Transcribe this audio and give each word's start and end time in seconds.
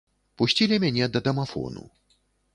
Пусцілі 0.41 0.79
мяне 0.85 1.11
да 1.13 1.23
дамафону. 1.29 1.87